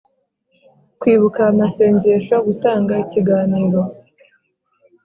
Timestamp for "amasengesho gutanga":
1.51-2.93